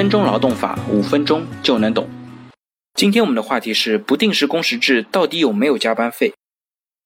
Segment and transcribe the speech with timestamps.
[0.00, 2.08] 分钟劳动法，五分钟就能懂。
[2.94, 6.32] 今天我们的话题是不定时工时制到底有没有加班费？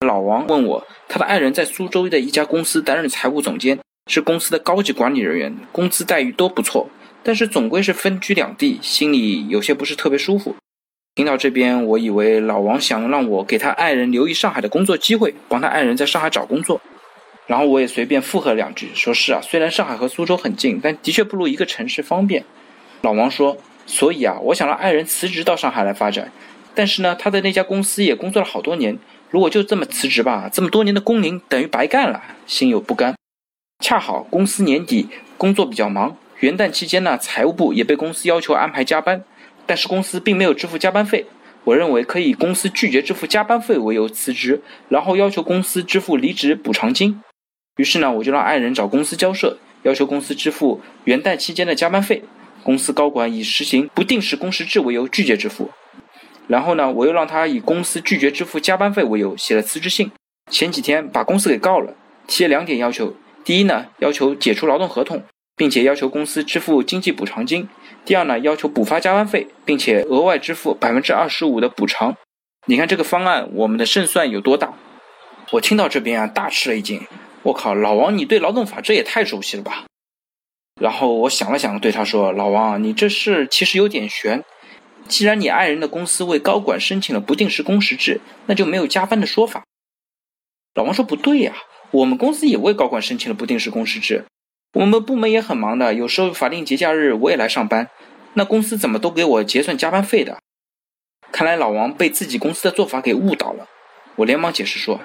[0.07, 6.89] 老王问我，他的爱人在苏州的一家公司担任财务总监，是公司的高级管理人员，工资待遇都不错，
[7.25, 10.55] 但是总归是分居两地，心里有些不是特别舒服。
[11.17, 16.81] 听到这边，我以为老王想让我给他爱人留意上海的工作机会，帮他爱人在上海找工作。
[17.49, 22.45] 然后我也随便附和两句，说是啊，虽然上海和苏州很近，但的确不如一个城市方便。
[23.05, 26.33] 老王说，所以啊，我想让爱人辞职到上海来发展，
[26.75, 33.15] 但是呢，他的那家公司也工作了好多年，如果就这么辞职吧，这么多年的工龄等于白干了，心有不甘。
[33.85, 39.23] 恰好公司年底工作比较忙，元旦期间呢，财务部也被公司要求安排加班，
[39.67, 41.27] 但是公司并没有支付加班费。
[41.65, 47.21] 我认为可以以公司拒绝支付加班费为由辞职，然后要求公司支付离职补偿金。
[47.77, 52.23] 于是呢，我就让爱人找公司交涉，要求公司支付元旦期间的加班费。
[52.65, 55.71] 公司高管以实行不定时工时制为由拒绝支付。
[56.49, 60.11] 然后呢，我又让他以公司拒绝支付加班费为由写了辞职信。
[60.51, 61.95] 前几天把公司给告了，
[62.27, 65.23] 提了两点要求：第一呢，要求解除劳动合同，
[65.57, 67.69] 并且要求公司支付经济补偿金；
[68.05, 72.15] 第二呢，要求补发加班费，并且额外支付百分之二十五的补偿。
[72.67, 74.75] 你看这个方案，我们的胜算有多大？
[75.53, 77.01] 我听到这边啊，大吃了一惊。
[77.43, 79.85] 我靠，老王，你对劳动法这也太熟悉了吧？
[80.81, 84.43] 然后我想了想，对他说：“老王，你这事其实有点悬。
[85.07, 89.65] 既然你爱人的公司为高管申请了不定时工时制，那就没有加班的说法。”
[90.75, 91.55] 老王说：“不对呀，
[91.93, 94.25] 我们公司也为高管申请了不定时工时制，
[94.73, 97.89] 我们部门也很忙的，有时候法定节假日我也来上班，
[98.33, 100.39] 那公司怎么都给我结算加班费的？”
[101.31, 103.67] 看来老王被自己公司的做法给误导了。
[104.17, 105.01] 我连忙解释说。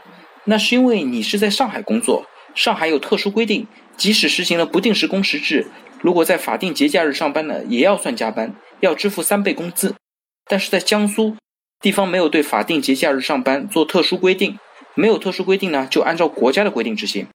[0.45, 2.25] 那是因为你是在上海工作，
[2.59, 5.67] 上海有特殊规定，即使实行了不定时工时制，
[6.01, 9.95] 如果在法定节假日上班呢，也要算加班，要支付三倍工资。
[10.45, 11.37] 但是在江苏，
[11.79, 14.59] 地方没有对法定节假日上班做特殊规定，
[14.93, 17.27] 没有特殊规定呢，就按照国家的规定执行。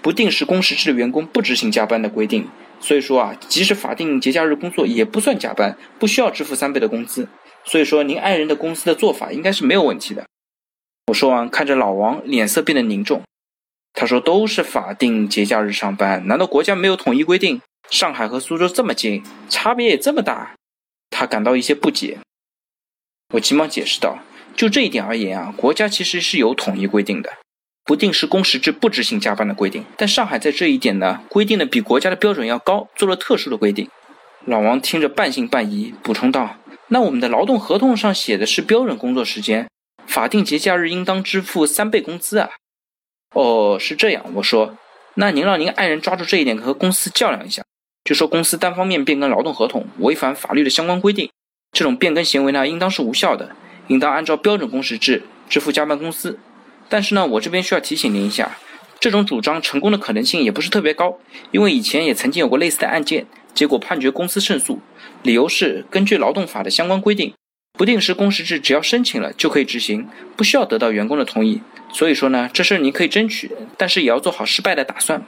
[0.00, 2.46] 不定时工时制的员工不执行加班的规定，
[2.78, 7.26] 所以说啊，即使法定节假日工作也不算加班，不需要支付三倍的工资。
[7.64, 10.24] 所以说，您爱人的公司的做法应该是没有问题的。
[11.08, 13.22] 我说完，看着老王脸色变得凝重。
[14.00, 17.60] 他说：“都是法定节假日上班，难道国家没有统一规定？
[17.90, 20.54] 上海和苏州这么近，差别也这么大？”
[21.10, 22.18] 他感到一些不解。
[23.34, 24.20] 我急忙解释道
[24.54, 27.38] ：“就这一点而言啊，国家其实是有统一规定的，
[27.84, 29.84] 不定时工时制不执行加班的规定。
[29.96, 33.90] 但上海在这一点呢，规定的比国家的标准要高，做了特殊的规定。”
[34.46, 36.54] 老王听着半信半疑，补充道
[36.86, 39.66] ：“那我们的劳动合同上写的是标准工作时间。”
[40.06, 42.50] 法定节假日应当支付三倍工资啊！
[43.34, 44.24] 哦，是这样。
[44.34, 44.76] 我说，
[45.14, 47.62] 那您让您爱人抓住这一点和公司较量一下，
[48.04, 51.30] 就说公司单方面变更劳动合同，违反法律的相关规定，
[51.72, 53.54] 这种变更行为呢，应当是无效的，
[53.88, 56.38] 应当按照标准工时制支付加班工资。
[56.88, 58.56] 但是呢，我这边需要提醒您一下，
[58.98, 61.18] 这种主张成功的可能性也不是特别高，
[61.50, 64.80] 因为以前也曾经有过类似的案件，结果判决公司胜诉，
[65.22, 67.34] 理由是根据劳动法的相关规定。
[67.78, 71.62] 不定时工时制只要申请了就可以执行，不需要得到员工的同意。
[71.92, 75.24] 所以说呢，这事你可以争取，但是也要做好失败的打算。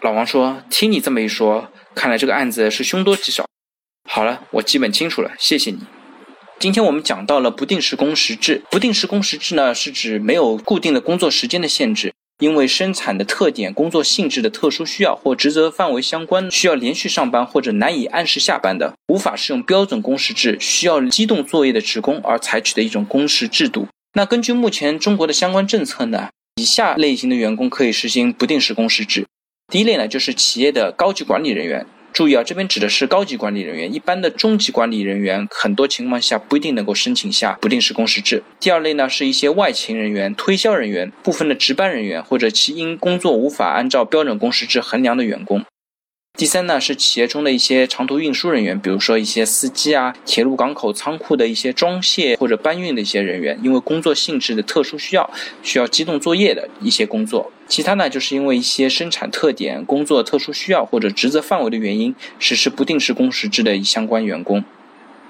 [0.00, 3.46] 老王说：“听你这么一说，看来这个案子是凶多吉少。”
[4.10, 5.78] 好了，我基本清楚了，谢谢你。
[6.58, 8.64] 今天我们讲到了不定时工时制。
[8.68, 12.12] 不定时工时制呢，是指没有固定的工作时间的限制。
[12.40, 23.86] 因为生产的特点、工作性质的特殊需要或职责范围相关，需要连续上班或者难以按时下班的，无法适用标准工时制，需要机动作业的职工而采取的一种工时制度。
[24.14, 29.26] 那根据目前中国的相关政策呢，以下类型的员工可以实行不定时工时制。
[29.70, 31.86] 第一类呢，就是企业的高级管理人员。
[32.12, 38.42] 注意啊，这边指的是高级管理人员，一般的中级管理人员，很多情况下不一定能够申请下不定时工时制。
[38.58, 45.64] 第二类呢，是一些外勤人员、推销人员、部分的值班人员，或者其因工作无法按照标准工时制衡量的员工。
[46.40, 55.30] 第三呢，是企业中的一些长途运输人员，比如说一些司机啊，铁路、港口、仓库的一些装卸或者搬运的一些人员，因为工作性质的特殊需要，
[55.62, 57.52] 需要机动作业的一些工作。
[57.68, 64.64] 其他呢，就是因为一些生产特点、工作特殊需要或者职责范围的原因，实施不定时工时制的相关员工。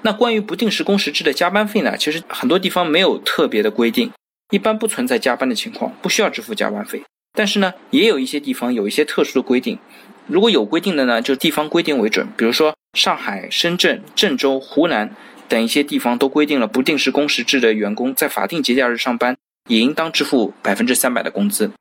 [0.03, 4.09] 那关于不定时工时制的加班费呢，其实很多地方没有特别的规定，
[4.51, 7.03] 一般不存在加班的情况，不需要支付加班费。
[7.33, 9.77] 但是呢，也有一些地方有一些特殊的规定。
[10.27, 12.27] 如果有规定的呢，就地方规定为准。
[12.37, 15.15] 比如说上海、深圳、郑州、湖南
[15.47, 19.35] 等一些地方都规定了不定时工时制的员工在法定节假日上班，
[19.67, 21.71] 也应当支付百分之三百的工资。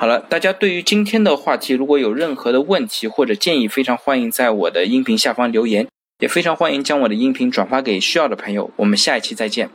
[0.00, 5.86] 好了，大家对于今天的话题如果有任何的问题或者建议，非常欢迎在我的音频下方留言。
[6.20, 8.72] 也非常欢迎将我的音频转发给需要的朋友。
[8.74, 9.70] 我们下一期再见。